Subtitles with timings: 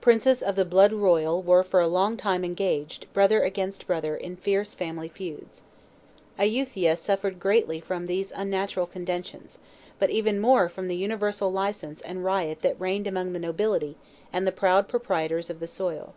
[0.00, 4.36] Princes of the blood royal were for a long time engaged, brother against brother, in
[4.36, 5.62] fierce family feuds.
[6.38, 9.58] Ayuthia suffered gravely from these unnatural contentions,
[9.98, 13.96] but even more from the universal license and riot that reigned among the nobility
[14.32, 16.14] and the proud proprietors of the soil.